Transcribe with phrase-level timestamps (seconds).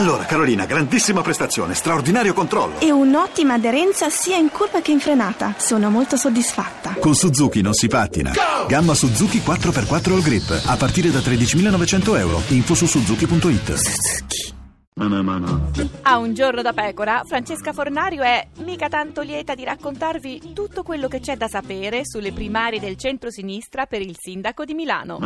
[0.00, 2.80] Allora, Carolina, grandissima prestazione, straordinario controllo.
[2.80, 5.54] E un'ottima aderenza sia in curva che in frenata.
[5.58, 6.94] Sono molto soddisfatta.
[6.98, 8.32] Con Suzuki non si pattina.
[8.66, 12.40] Gamma Suzuki 4x4 All Grip a partire da 13.900 euro.
[12.48, 13.72] Info su suzuki.it.
[13.74, 14.54] Suzuki.
[16.02, 21.08] A un giorno da pecora, Francesca Fornario è mica tanto lieta di raccontarvi tutto quello
[21.08, 25.18] che c'è da sapere sulle primarie del centro-sinistra per il sindaco di Milano.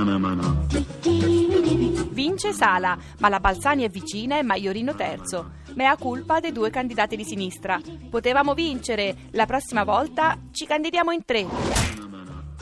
[2.14, 5.54] Vince Sala, ma la Balzani è vicina e Maiorino terzo.
[5.74, 7.80] Mea culpa dei due candidati di sinistra.
[8.08, 11.44] Potevamo vincere, la prossima volta ci candidiamo in tre.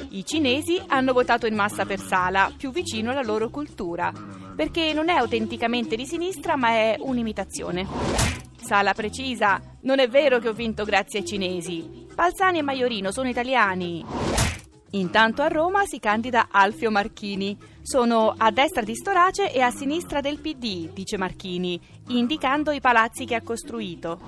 [0.09, 4.11] I cinesi hanno votato in massa per Sala, più vicino alla loro cultura,
[4.57, 7.87] perché non è autenticamente di sinistra ma è un'imitazione.
[8.57, 12.07] Sala precisa, non è vero che ho vinto grazie ai cinesi.
[12.15, 14.03] Balzani e Maiorino sono italiani.
[14.95, 17.57] Intanto a Roma si candida Alfio Marchini.
[17.81, 23.25] Sono a destra di Storace e a sinistra del PD, dice Marchini, indicando i palazzi
[23.25, 24.21] che ha costruito.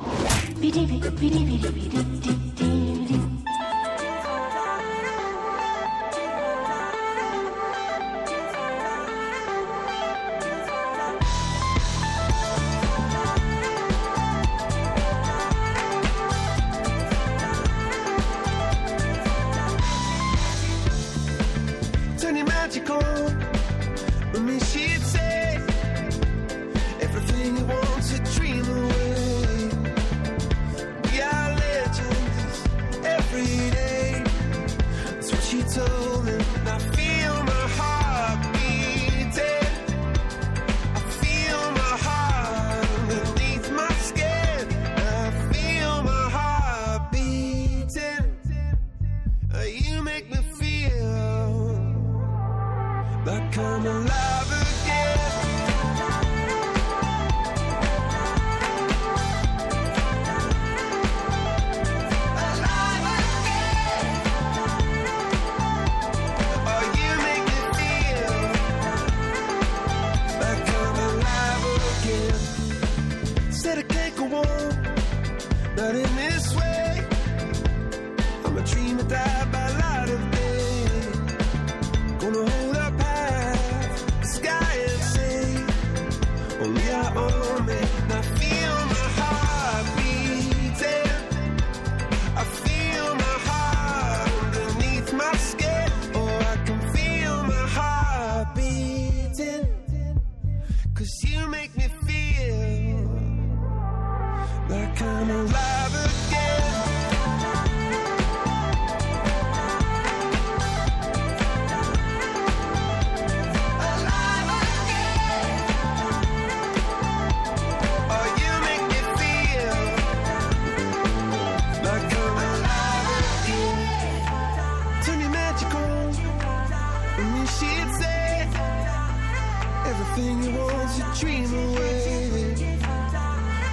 [35.65, 36.13] Told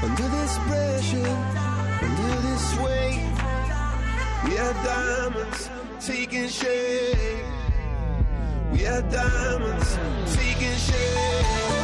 [0.03, 1.37] Under this pressure,
[2.01, 3.21] under this weight,
[4.45, 5.69] we are diamonds
[5.99, 7.45] taking shape.
[8.71, 9.97] We are diamonds
[10.33, 11.80] taking shape.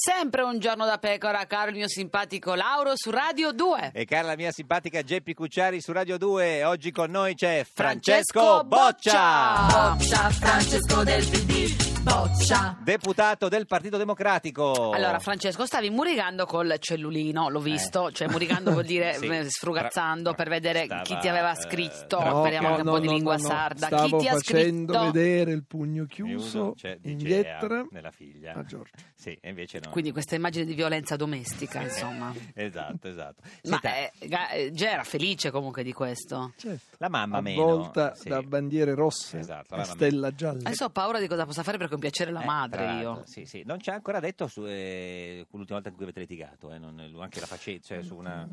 [0.00, 3.90] Sempre un giorno da pecora, caro il mio simpatico Lauro su Radio 2.
[3.92, 8.40] E cara la mia simpatica Geppi Cucciari su Radio 2, oggi con noi c'è Francesco
[8.40, 9.66] Francesco Boccia.
[9.68, 14.90] Boccia, Francesco del PD, Boccia, deputato del Partito Democratico.
[14.92, 19.26] Allora, Francesco, stavi murigando col cellulino, l'ho visto, cioè murigando vuol dire Sì.
[19.26, 22.20] eh, sfrugazzando per vedere Stava, chi ti aveva eh, scritto.
[22.22, 23.48] No, Speriamo no, anche un no, po' di lingua no, no.
[23.48, 23.86] sarda.
[23.86, 25.12] Stavo chi ti ha facendo scritto?
[25.12, 28.54] vedere il pugno chiuso cioè, di in lettera nella figlia.
[28.54, 28.92] a Giorgio.
[29.14, 29.90] Sì, e invece no.
[29.90, 32.32] Quindi questa immagine di violenza domestica, insomma.
[32.54, 33.42] Esatto, esatto.
[33.64, 34.72] Ma eh, Ga- eh,
[35.04, 36.52] felice comunque di questo.
[36.56, 36.96] Certo.
[36.98, 37.62] la mamma meno.
[37.62, 38.28] avvolta sì.
[38.28, 40.60] da bandiere rosse Esatto, e stella gialla.
[40.64, 43.22] Adesso ho paura di cosa possa fare perché è un piacere la Eh, madre io.
[43.26, 43.62] Sì, sì.
[43.64, 46.98] Non ci ha ancora detto su, eh, l'ultima volta in cui avete litigato, eh, non-
[47.20, 48.48] anche la facezza, cioè su una,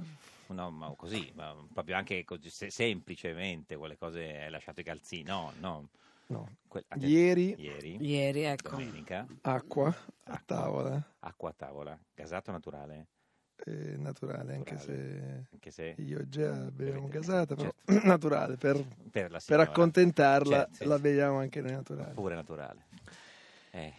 [0.48, 5.24] una- ma così, ma proprio anche così, se- semplicemente quelle cose, hai lasciato i calzini,
[5.24, 5.90] no, no.
[6.28, 6.56] No.
[6.68, 8.70] Que- anche- Ieri ieri, Ieri, ecco.
[8.72, 9.94] domenica, acqua a
[10.34, 10.44] Acqua.
[10.46, 13.08] tavola, acqua a tavola, gasato naturale,
[13.66, 15.10] eh, naturale, anche Naturale.
[15.12, 18.08] se anche se io Gea beviamo Avete- gasata, però certo.
[18.08, 21.02] naturale, per, per la per accontentarla Certo, sì, la sì.
[21.04, 22.14] beviamo anche noi naturale.
[22.14, 22.86] pure naturale.
[23.76, 23.94] Eh.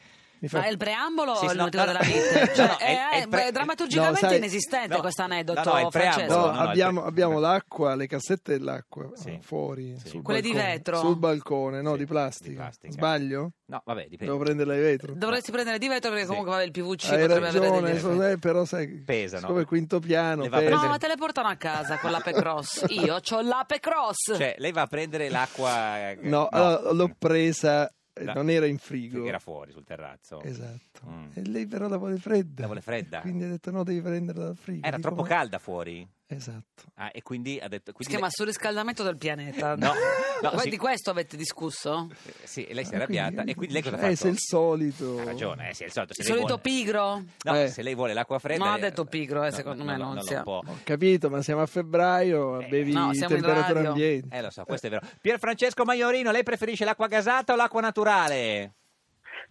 [0.48, 1.98] Fa- Ma è il preambolo Sì, o il no, motivo no, della?
[2.04, 5.90] No, Cioè, no, è- è, è pre- drammaturgicamente No, sai- inesistente no, questo aneddoto, no,
[5.90, 6.44] Francesco.
[6.50, 9.30] Abbiamo, pre- abbiamo l'acqua, le cassette dell'acqua Sì.
[9.30, 10.08] eh, fuori, Sì.
[10.08, 10.72] sul Quelle di balcone.
[10.72, 10.98] vetro?
[10.98, 12.48] Sul balcone, no, Sì, di plastica.
[12.50, 12.92] di plastica.
[12.92, 13.52] Sbaglio?
[13.64, 14.24] No, vabbè, dipende.
[14.26, 15.14] Devo prenderla di vetro.
[15.14, 16.28] Dovresti prendere di vetro perché Sì.
[16.30, 19.40] comunque vabbè, il PVC Hai potrebbe avere ragione, degli so- eh, però sai, Pesano.
[19.40, 20.68] siccome è quinto piano, pesa.
[20.82, 22.84] No, ma te le portano a casa con l'Ape Cross.
[23.10, 24.36] Io ho l'Ape Cross.
[24.36, 26.10] Cioè, lei va a prendere l'acqua...
[26.10, 29.24] eh, No, l'ho presa, eh, La- non era in frigo.
[29.26, 30.40] Era fuori sul terrazzo.
[30.42, 31.02] Esatto.
[31.06, 31.26] Mm.
[31.34, 32.60] E lei però la vuole fredda.
[32.62, 33.20] La vuole fredda?
[33.20, 34.86] Quindi ha detto no, devi prenderla dal frigo.
[34.86, 36.08] Era Dico, troppo ma- calda fuori.
[36.28, 36.82] Esatto.
[36.94, 37.90] Ah, e quindi ha detto...
[37.90, 39.76] Si Quindi chiama lei- surriscaldamento del pianeta.
[39.76, 39.92] No,
[40.42, 40.70] no, Voi sì.
[40.70, 42.08] di questo avete discusso?
[42.10, 43.32] Eh, Sì, lei si è Ah, arrabbiata.
[43.34, 44.16] quindi- E quindi lei cosa ha Eh, fatto?
[44.16, 45.18] se il solito...
[45.20, 46.14] Ha ragione, eh, sì, è il solito.
[46.14, 46.60] Se Il solito vuole...
[46.62, 47.22] pigro?
[47.44, 47.68] No, Eh.
[47.68, 48.64] se lei vuole l'acqua fredda...
[48.64, 50.42] Non ha lei- detto pigro, eh, secondo me non lo sia.
[50.42, 50.58] può.
[50.58, 54.36] Ho capito, ma siamo a febbraio, Eh, bevi no, temperatura ambiente.
[54.36, 55.06] Eh, lo so, questo è vero.
[55.20, 58.74] Pierfrancesco Maiorino, lei preferisce l'acqua gasata o l'acqua naturale?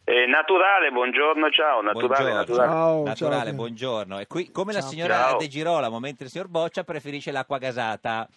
[0.08, 2.36] Eh, naturale, buongiorno, ciao, naturale, Buongiorno.
[2.36, 2.70] naturale.
[2.72, 3.54] Ciao, Naturale, ciao.
[3.56, 4.20] buongiorno.
[4.20, 4.90] E qui, come la Ciao.
[4.90, 5.38] signora Ciao.
[5.38, 8.28] De Girolamo, mentre il signor Boccia preferisce l'acqua gasata.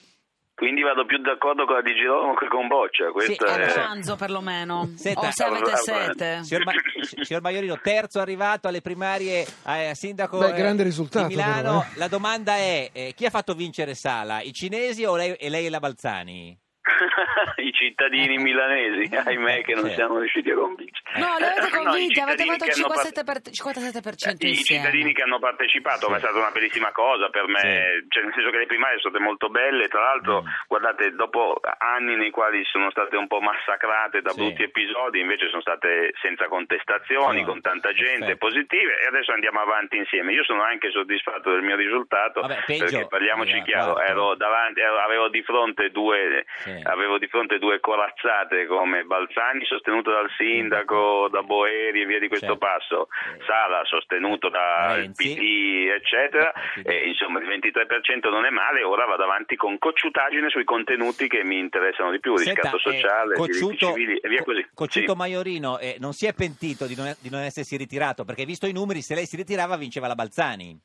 [0.54, 3.68] Quindi vado più d'accordo con la Di Girolamo che con Boccia, questo Sì, A è...
[3.68, 4.90] eh, pranzo perlomeno.
[4.96, 6.42] Senta- o se avete sete.
[6.42, 6.72] Signor, Ma-
[7.24, 11.62] signor Maiorino, terzo arrivato alle primarie a sindaco Beh, eh, grande risultato, di Milano.
[11.62, 11.98] però, eh.
[11.98, 14.40] La domanda è, eh, chi ha fatto vincere Sala?
[14.40, 16.58] I cinesi o lei, e lei e la Balzani?
[17.56, 21.02] I cittadini milanesi, ahimè, che non siamo riusciti a convincere.
[21.18, 24.46] No, li avete No, i convinti, avete cittadini fatto il che hanno 57%, per- 57%
[24.46, 24.84] I insieme.
[24.84, 26.10] cittadini che hanno partecipato, Sì.
[26.10, 29.10] ma è stata una bellissima cosa per me, cioè, nel senso che le primarie sono
[29.14, 30.46] state molto belle, tra l'altro, Mm.
[30.68, 34.38] guardate, dopo anni nei quali sono state un po' massacrate da Sì.
[34.40, 37.44] brutti episodi, invece sono state senza contestazioni, Sì.
[37.44, 38.46] con tanta gente, Perfetto.
[38.46, 40.32] positive, e adesso andiamo avanti insieme.
[40.32, 44.80] Io sono anche soddisfatto del mio risultato, Vabbè, peggio, perché parliamoci era chiaro, ero davanti,
[44.80, 46.80] ero- avevo di fronte due, Sì.
[47.08, 52.28] Avevo di fronte due corazzate come Balzani sostenuto dal sindaco, da Boeri e via di
[52.28, 52.58] questo Certo.
[52.58, 53.08] passo,
[53.46, 55.34] Sala sostenuto da Renzi.
[55.34, 56.52] PD eccetera,
[56.84, 61.42] e, insomma il 23% non è male, ora vado avanti con cocciutaggine sui contenuti che
[61.42, 64.66] mi interessano di più, Senta, riscatto eh, sociale, diritti Cocciuto, civili e via così.
[64.74, 65.18] Cocciuto Sì.
[65.18, 68.72] Maiorino eh, non si è pentito di non, di non essersi ritirato, perché visto i
[68.72, 70.78] numeri, se lei si ritirava vinceva la Balzani.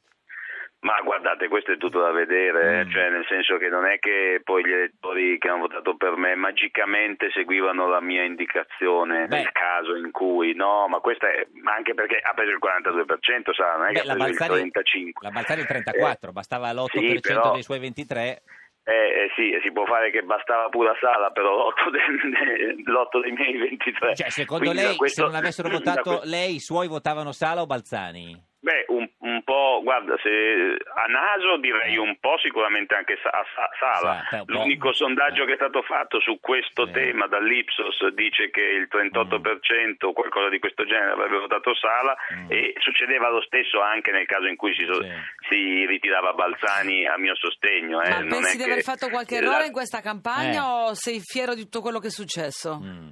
[0.83, 2.89] Ma guardate, questo è tutto da vedere, eh, Mm.
[2.91, 6.35] cioè nel senso che non è che poi gli elettori che hanno votato per me
[6.35, 9.35] magicamente seguivano la mia indicazione Beh.
[9.37, 13.53] nel caso in cui no, ma questa è ma anche perché ha preso il 42%,
[13.53, 15.11] sa, non è che Beh, ha la preso il Balzani, 35%.
[15.21, 18.41] la Balzani il 34, bastava l'8% sì, però- dei suoi 23.
[18.85, 21.83] Eh, eh, sì, si può fare che bastava pura sala, però l'otto,
[22.91, 24.15] l'otto dei miei 23.
[24.15, 27.61] Cioè, secondo Quindi lei, questo- se non avessero votato questo- lei, i suoi votavano Sala
[27.61, 28.51] o Balzani?
[29.43, 30.29] Un, po', guarda, se
[30.95, 34.23] a naso direi un po' sicuramente anche a Sa- Sala.
[34.29, 34.43] Sa-.
[34.45, 36.91] L'unico sondaggio che è stato fatto su questo Sì.
[36.93, 42.51] tema dall'Ipsos dice che il 38% o qualcosa di questo genere avrebbe votato Sala Mm.
[42.51, 45.09] e succedeva lo stesso anche nel caso in cui si, so- Sì.
[45.49, 48.01] si ritirava Balzani a mio sostegno.
[48.01, 48.09] eh.
[48.09, 50.89] Ma Non pensi è di che- aver fatto qualche la- errore in questa campagna Eh.
[50.89, 52.79] o sei fiero di tutto quello che è successo?
[52.81, 53.09] Mm.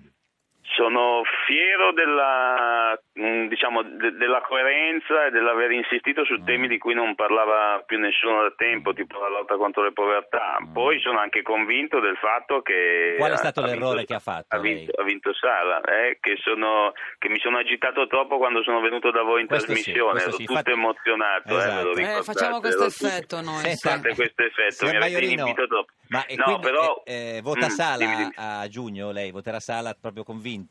[0.82, 6.44] Sono fiero della, mh, diciamo, de- della coerenza e dell'aver insistito su Mm.
[6.46, 10.58] temi di cui non parlava più nessuno da tempo, tipo la lotta contro le povertà.
[10.74, 13.14] Poi sono anche convinto del fatto che...
[13.14, 13.18] Mm.
[13.20, 15.82] Qual è ha- stato ha l'errore vinto- che ha fatto Ha vinto, ha vinto Sala,
[15.82, 19.68] eh, che, sono- che mi sono agitato troppo quando sono venuto da voi in Questo
[19.76, 21.48] sì, trasmissione, questo ero sì, tutto infatti- emozionato.
[21.54, 21.90] eh, Esatto.
[21.92, 23.76] Eh, ricordate, facciamo questo ero tutto- effetto noi.
[23.78, 25.92] Fate questo effetto, mi avete inibito troppo.
[26.10, 28.32] Ma e No, quindi, però- eh, eh, vota Mm, Sala dimmi, dimmi.
[28.36, 29.32] a giugno lei?
[29.32, 30.71] Voterà Sala proprio convinto?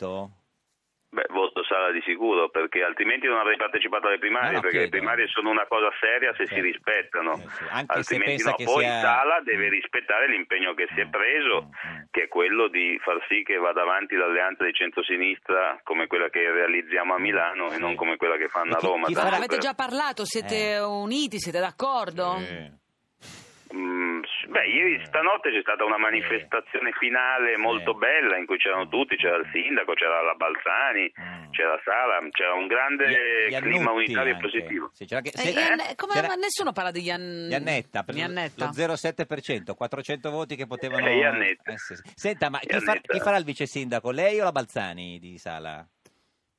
[1.13, 4.79] Beh, voto Sala di sicuro, perché altrimenti non avrei partecipato alle primarie, Ah, no, perché
[4.79, 6.65] le primarie sono una cosa seria se si Certo.
[6.65, 7.65] rispettano, Eh, sì.
[7.69, 8.57] Anche se altrimenti pensa no.
[8.57, 9.71] che Poi sia- Sala deve Mm.
[9.71, 13.57] rispettare l'impegno che si è Mm, preso, mm, che è quello di far sì che
[13.57, 18.37] vada avanti l'alleanza di centrosinistra come quella che realizziamo a Milano e non come quella
[18.37, 19.07] che fanno a Roma.
[19.07, 20.25] chi farà- Avete già parlato?
[20.25, 20.81] Siete Eh.
[20.81, 21.41] uniti?
[21.41, 22.37] Siete d'accordo?
[22.37, 22.71] Eh.
[23.75, 24.20] Mm,
[24.51, 29.37] Beh, ieri stanotte c'è stata una manifestazione finale molto bella in cui c'erano tutti, c'era
[29.37, 31.51] il sindaco, c'era la Balzani, Mm.
[31.53, 34.43] c'era Sala, c'era un grande Gli- gli clima unitario e anche.
[34.49, 34.91] positivo.
[34.93, 37.47] Sì, c'era anche- Eh, se- Ian- come- c'era- ma nessuno parla di Ian...
[37.49, 38.65] Iannetta, per Iannetta.
[38.67, 41.07] lo 0,7%, 400 voti che potevano...
[41.07, 41.71] Eh, Iannetta.
[41.71, 42.03] Eh, sì, sì.
[42.17, 43.13] Senta, ma chi, fa- Iannetta.
[43.13, 45.87] chi farà il vice sindaco, lei o la Balzani di Sala?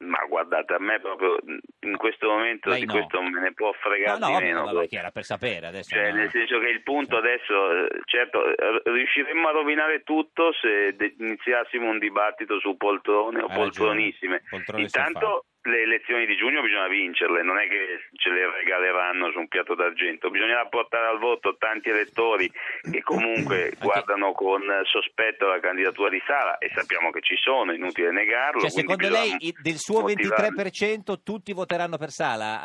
[0.01, 1.37] Ma guardate, a me proprio
[1.81, 2.93] in questo momento Lei di no.
[2.93, 4.85] questo me ne può fregare no, no, di meno.
[4.87, 5.95] che era per sapere adesso.
[5.95, 6.17] Cioè, no.
[6.17, 8.41] nel senso che il punto adesso, certo,
[8.83, 14.41] riusciremmo a rovinare tutto se de- iniziassimo un dibattito su poltrone o Hai poltronissime.
[14.49, 19.39] Poltrone Intanto le elezioni di giugno bisogna vincerle, non è che ce le regaleranno su
[19.39, 22.51] un piatto d'argento, bisognerà portare al voto tanti elettori
[22.91, 27.75] che comunque guardano con sospetto la candidatura di Sala e sappiamo che ci sono, è
[27.75, 28.61] inutile negarlo.
[28.61, 30.55] Cioè, secondo lei del suo motivarli.
[30.55, 32.61] 23% tutti voteranno per Sala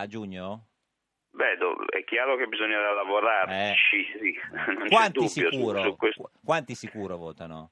[0.00, 0.64] a giugno?
[1.32, 4.32] Beh, è chiaro che bisognerà lavorarci, sì,
[4.82, 5.82] c'è Quanti dubbio su- sicuro?
[5.82, 6.22] su questo.
[6.22, 7.70] Qu- Quanti sicuro votano?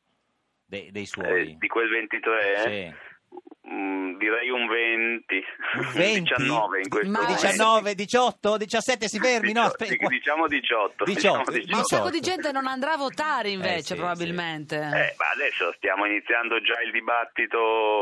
[0.65, 1.57] Dei, dei Eh, suoi?
[1.59, 2.57] di quel 23, eh?
[2.59, 2.95] Sì.
[3.71, 5.45] Mm, direi un 20,
[5.79, 6.21] Un 20?
[6.35, 7.43] 19 in questo Ma- momento.
[7.43, 9.63] 19, 18, 17, si fermi, no?
[9.63, 10.07] Aspetta.
[10.09, 11.05] diciamo 18.
[11.05, 12.11] 18, diciamo Ma un sacco 18.
[12.11, 14.77] di gente non andrà a votare invece, Eh, sì, probabilmente.
[14.77, 17.59] Eh, ma adesso stiamo iniziando già il dibattito,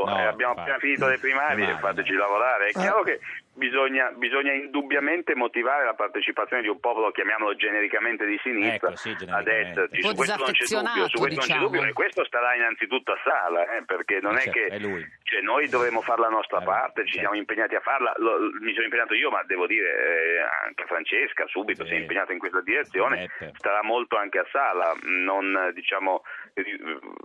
[0.06, 0.60] No, eh, abbiamo infatti.
[0.60, 2.18] appena finito le primarie, Primarie, fateci no.
[2.18, 2.66] lavorare.
[2.66, 2.80] È Ah.
[2.80, 3.20] chiaro che
[3.56, 9.10] bisogna, bisogna indubbiamente motivare la partecipazione di un popolo, chiamiamolo genericamente di sinistra, Ecco, sì.
[9.10, 11.62] Un po' Su questo non c'è dubbio, su questo non c'è diciamo.
[11.66, 14.78] dubbio e questo starà innanzitutto a Sala, eh, perché non Eh, è certo, che è
[14.78, 15.04] lui.
[15.26, 18.72] Cioè, noi dovremmo fare la nostra Eh, parte, ci siamo impegnati a farla, Lo- mi
[18.72, 21.90] sono impegnato io, ma devo dire eh, anche Francesca subito Sì.
[21.90, 26.22] si è impegnata in questa direzione, starà molto anche a Sala, non eh, diciamo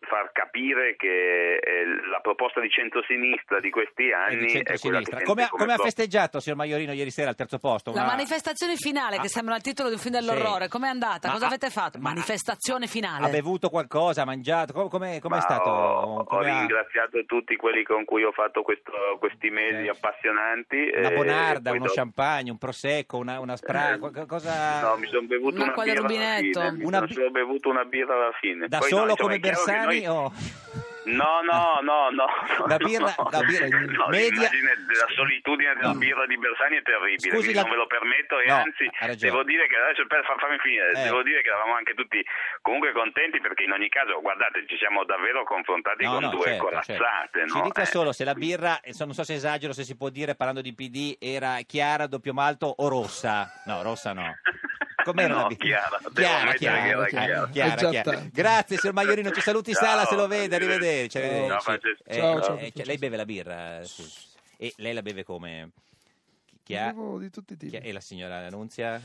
[0.08, 5.00] far capire che eh, la proposta di centrosinistra di questi E anni di è quella
[5.02, 7.92] che Come, ha- come come ha festeggiato, signor Maiorino, ieri sera al terzo posto?
[7.94, 9.30] La Una- manifestazione finale, che Ah.
[9.30, 10.70] sembra il titolo di un film dell'orrore, Sì.
[10.72, 11.28] com'è andata?
[11.28, 12.00] Ma Cosa ha- avete fatto?
[12.00, 13.26] ma- Manifestazione finale.
[13.26, 14.74] Ha bevuto qualcosa, ha mangiato?
[14.74, 15.70] Com- Come è Ma stato?
[15.70, 19.92] Ho, ho ringraziato tutti quelli con cui ho fatto questo- questi mesi Certo.
[19.92, 20.92] appassionanti.
[20.96, 23.94] Una bonarda, uno dopo- champagne, un prosecco, una, una spra...
[23.94, 24.82] Eh, cosa...
[24.82, 26.60] No, mi sono bevuto una del birra alla rubinetto.
[26.60, 26.72] fine.
[26.78, 28.68] Mi Una sono bi- solo bevuto una birra alla fine.
[28.68, 30.32] Da Poi no, solo insomma, come Bersani noi- o...
[31.04, 32.26] No, no, no, no.
[32.68, 33.28] La birra- no.
[33.32, 35.98] la birra- No, media- della solitudine della No.
[35.98, 39.44] birra di Bersani è terribile, Scusi, la- non ve lo permetto e No, anzi devo
[39.44, 41.04] dire che adesso per far- fammi finire, Eh.
[41.04, 42.24] devo dire che eravamo anche tutti
[42.62, 47.40] comunque contenti perché in ogni caso, guardate, ci siamo davvero confrontati con due certo, corazzate,
[47.40, 47.54] certo.
[47.56, 47.62] no?
[47.62, 47.86] Ci dica Eh.
[47.86, 51.18] solo se la birra, non so se esagero, se si può dire parlando di PD,
[51.20, 53.50] era chiara, doppio malto o rossa?
[53.66, 54.32] No, rossa no.
[55.04, 57.76] Com'era No, la chiara, chiara, chiara, chiara, chiara.
[57.76, 58.28] chiara, chiara.
[58.32, 61.18] Grazie signor Maiorino, ci saluti Ciao, Sala, se lo vede, arrivederci.
[61.18, 61.18] arrivederci.
[61.18, 61.64] arrivederci.
[61.64, 61.76] Ciao.
[62.06, 62.88] Eh, Ciao, ciao, eh, Francesco.
[62.88, 63.84] lei beve la birra?
[63.84, 64.06] Sì.
[64.58, 65.70] E lei la beve come?
[66.64, 66.88] Chi ha?
[66.94, 67.76] Bevo di tutti i tipi.
[67.78, 69.02] E la signora Annunzia?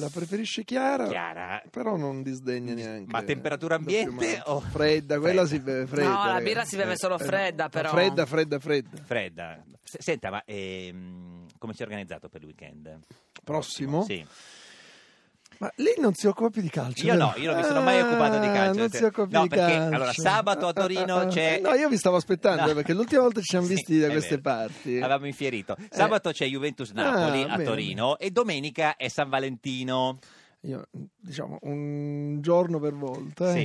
[0.00, 1.62] La preferisce chiara, Chiara.
[1.70, 3.08] però non disdegna neanche.
[3.08, 6.08] Ma temperatura ambiente o- Fredda, quella si beve fredda.
[6.08, 7.90] No, la birra si beve solo fredda, però.
[7.90, 9.02] Fredda, fredda, fredda.
[9.04, 9.62] Fredda.
[9.84, 12.98] S- Senta, ma ehm, come si è organizzato per il weekend?
[13.44, 14.02] Prossimo?
[14.02, 14.26] Sì.
[15.58, 17.06] Ma lei non si occupa più di calcio?
[17.06, 18.78] Io no, io non mi sono mai occupato di Ah, calcio.
[18.80, 19.94] Non si occupa più No, di perché, calcio.
[19.94, 21.26] allora, sabato a Torino Ah, ah, ah.
[21.28, 22.70] c'è- No, io vi stavo aspettando No.
[22.70, 24.42] eh, perché l'ultima volta ci siamo Sì, visti da queste vero.
[24.42, 24.96] parti.
[24.98, 25.76] Avevamo infierito.
[25.90, 30.18] Sabato c'è Juventus-Napoli Ah, a bene, Torino e domenica è San Valentino.
[30.62, 33.54] Io, diciamo, un giorno per volta.
[33.54, 33.60] eh.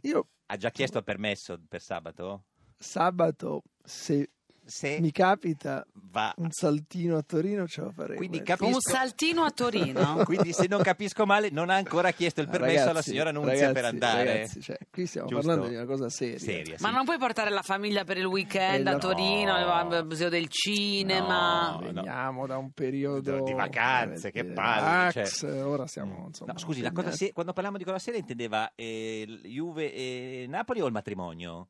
[0.00, 0.08] Sì.
[0.08, 2.44] Io Ha già chiesto permesso per sabato?
[2.78, 4.30] sabato, se
[4.64, 6.32] Se mi capita va.
[6.36, 8.16] un saltino a Torino, ce farei.
[8.16, 8.56] Quindi guarda.
[8.64, 8.74] capisco.
[8.76, 10.22] Un saltino a Torino?
[10.24, 13.52] Quindi se non capisco male non ha ancora chiesto il permesso alla Ragazzi, signora Nunzia
[13.54, 14.24] ragazzi, per andare.
[14.32, 15.46] Ragazzi, cioè, qui stiamo Giusto?
[15.46, 16.38] parlando di una cosa seria.
[16.38, 16.94] Seria, Ma sì.
[16.94, 18.98] non puoi portare la famiglia per il weekend Eh, a no.
[18.98, 21.70] Torino, al museo del cinema?
[21.72, 21.78] No.
[21.92, 25.62] Veniamo da un periodo Di vacanze, che palle, cioè.
[25.64, 29.40] ora siamo insomma No, scusi, la cosa se- quando parliamo di cosa seria intendeva eh,
[29.44, 31.68] Juve e Napoli o il matrimonio?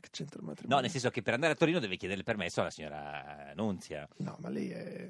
[0.00, 0.76] Che c'entra il matrimonio?
[0.76, 4.08] No, nel senso che per andare a Torino deve chiedere il permesso alla signora Nunzia.
[4.18, 5.08] No, ma lei è,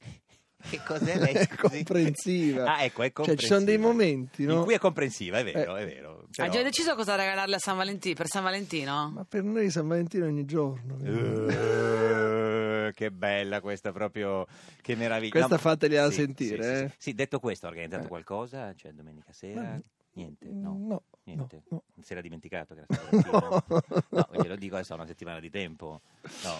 [0.70, 1.34] Che cos'è lei?
[1.34, 2.74] è comprensiva.
[2.76, 3.88] Ah, ecco, è Cioè, ci sono dei comprensiva.
[3.88, 4.58] momenti, no?
[4.58, 5.82] In cui è comprensiva, è vero, Eh.
[5.82, 6.18] è vero.
[6.20, 9.10] Hai Però- già deciso cosa regalarle a San Valentino, per San Valentino?
[9.12, 10.96] Ma per noi San Valentino ogni giorno.
[11.02, 14.46] Eh, che bella questa proprio,
[14.80, 15.30] che meraviglia.
[15.32, 16.88] Questa No, fateliela sì, sentire, sì, sì, eh.
[16.88, 16.94] sì.
[16.98, 18.08] Sì, detto questo, ha organizzato Eh.
[18.08, 18.72] qualcosa?
[18.74, 19.60] Cioè, domenica sera?
[19.62, 19.80] Ma-
[20.14, 20.76] Niente, no.
[20.78, 21.62] No, Niente.
[21.68, 21.82] no.
[21.94, 23.30] Non si era dimenticato che era stato
[23.70, 24.04] Valentino?
[24.08, 26.00] No, glielo dico adesso, ho una settimana di tempo.
[26.44, 26.56] No,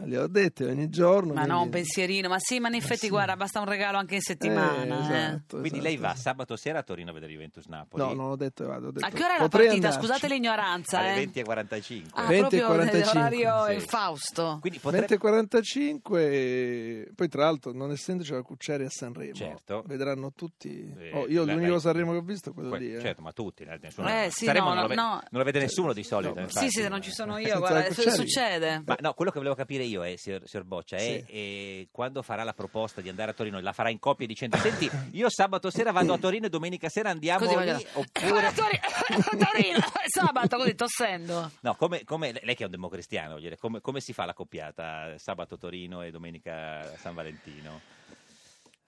[0.00, 1.32] mm, Le ho dette ogni giorno.
[1.34, 2.28] Ma no, un quindi- pensierino.
[2.28, 4.82] Ma sì, ma in effetti, guarda, basta un regalo anche in settimana.
[4.82, 5.24] Eh, eh.
[5.26, 6.20] esatto, Quindi esatto, lei va esatto.
[6.20, 8.02] sabato sera a Torino a vedere Juventus-Napoli?
[8.02, 8.88] No, non ho detto che vado.
[8.88, 9.72] Ho detto, A che ora è la partita?
[9.74, 9.98] andarci.
[9.98, 11.26] Scusate l'ignoranza, Alle eh.
[11.30, 12.02] 20.45.
[12.12, 13.72] Ah, 20 e proprio 45, nell'orario sì.
[13.74, 14.58] il Fausto.
[14.60, 15.06] Quindi potrebbe...
[15.16, 19.82] 20.45 e poi tra l'altro non essendoci la Cucciari a Sanremo Certo.
[19.86, 22.78] vedranno tutti Eh, oh, io la- l'unico la- Sanremo che ho visto è quello Que-
[22.78, 23.00] lì eh.
[23.00, 23.62] Certo, ma tutti.
[23.64, 24.08] eh, Nessuno...
[24.08, 25.10] Eh, sì, Sanremo no, non, lo no, ve- no.
[25.10, 26.38] non lo vede nessuno di solito.
[26.38, 26.48] No.
[26.48, 28.82] Sì, sì, se non ci sono io, guarda, succede.
[28.84, 31.24] Ma no, quello che volevo capire io, è, signor, signor Boccia, è Sì.
[31.32, 34.88] eh, quando farà la proposta di andare a Torino, la farà in coppia dicendo: Senti,
[35.12, 37.86] io sabato sera vado a Torino e domenica sera andiamo Così lì.
[37.94, 38.46] Oppure.
[38.46, 41.50] A Tori- a Torino, sabato, così tossendo.
[41.60, 44.34] No, come, come- lei che è un democristiano, voglio dire, come, come si fa la
[44.34, 47.80] coppiata sabato Torino e domenica San Valentino?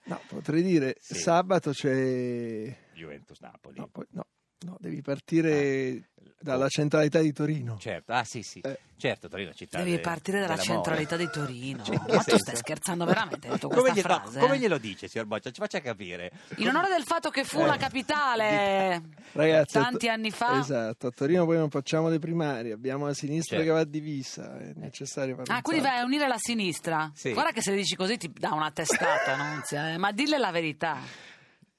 [0.03, 1.13] no potrei dire Sì.
[1.13, 3.77] sabato c'è Juventus-Napoli.
[3.79, 4.25] no, poi- no,
[4.65, 6.09] no, devi partire Ah.
[6.41, 8.77] Dalla centralità di Torino Certo, ah sì, sì, Eh.
[8.97, 11.83] certo, Torino è città Devi de- partire dalla centralità di Torino.
[11.83, 13.47] Cioè, Ma nel tu senso- stai scherzando veramente?
[13.47, 14.39] Hai detto Come, questa glielo- frase?
[14.39, 14.59] come eh?
[14.59, 15.51] glielo dice, signor Boccia?
[15.51, 16.31] Ci faccia capire.
[16.57, 17.65] In onore del fatto che fu Eh.
[17.65, 19.01] la capitale
[19.33, 20.59] Ragazzi, tanti anni fa.
[20.59, 23.71] esatto a Torino poi non facciamo le primarie abbiamo la sinistra Certo.
[23.71, 27.11] che va divisa è necessario fare Ah, quindi vai a unire la sinistra?
[27.13, 27.33] Sì.
[27.33, 29.97] Guarda che se le dici così ti dà una testata, Nunzia, eh.
[29.97, 30.97] ma dille la verità.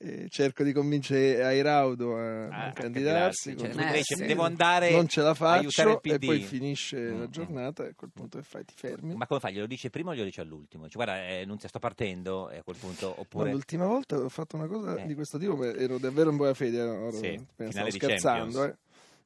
[0.04, 4.24] Eh, cerco di convincere Airaudo a, Ah, a candidarsi cioè, Eh, invece sì.
[4.24, 7.30] devo andare non ce la faccio e poi finisce Mm, la mm.
[7.30, 9.50] giornata e a quel punto che fai ti fermi Ma come fa?
[9.50, 10.88] Glielo dice prima o glielo dice all'ultimo?
[10.88, 13.50] Cioè, guarda, eh, Nunzia, sto partendo e a quel punto, No, oppure...
[13.52, 15.06] l'ultima volta ho fatto una cosa Eh.
[15.06, 18.74] di questo tipo ero davvero in buona fede ero, Sì, stavo scherzando eh.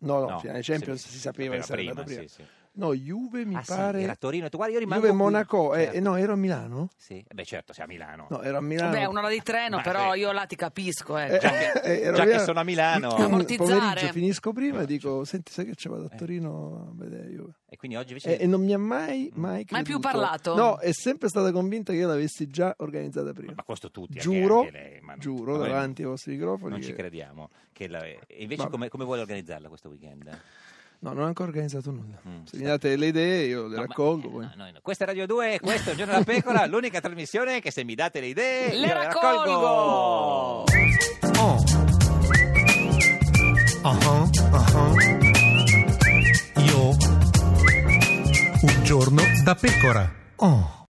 [0.01, 2.45] no no, No, finale Champions sì, si sapeva che sarebbe prima, andato prima sì, sì.
[2.77, 5.23] No Juve mi Ah, sì, pare era a Torino, tu guarda, io rimango Juve qui.
[5.25, 5.97] Monaco eh, Certo.
[5.97, 8.27] eh, no ero a Milano Sì, eh beh certo, sei a Milano.
[8.31, 10.19] no ero a Milano Vabbè, un'ora di treno, Ma però sì.
[10.21, 11.17] io là ti capisco.
[11.19, 11.39] Eh, Ecco.
[11.39, 11.73] Già che,
[12.09, 13.09] eh, già che sono a Milano.
[13.17, 13.79] Ammortizzare.
[13.79, 17.53] pomeriggio finisco prima e dico senti sai che ci vado a Torino a vedere Juve
[17.69, 18.39] E quindi oggi invece...
[18.39, 20.55] e, e non mi ha mai mai Mai più parlato?
[20.55, 24.23] no è sempre stata convinta che io l'avessi già organizzata prima Ma questo tutti, anche-
[24.23, 27.49] giuro anche lei, ma non- giuro ma davanti ai vostri microfoni Non ci che- crediamo.
[27.73, 28.71] Che la- E invece Vabbè.
[28.71, 30.39] come, come vuole organizzarla questo weekend?
[30.99, 32.17] No, non ho ancora organizzato nulla.
[32.27, 34.29] Mm, Se mi date le idee io le No, ma- raccolgo.
[34.29, 34.49] eh, poi.
[34.57, 34.79] no, no.
[34.83, 37.95] Questa è Radio 2, questo è Il Giorno della Pecora, l'unica trasmissione che se mi
[37.95, 40.65] date le idee Le io raccolgo!
[41.39, 41.65] Oh.
[43.83, 44.93] Ah, ah.
[46.63, 46.89] Io
[48.63, 50.11] un giorno da pecora.
[50.37, 50.85] Oh.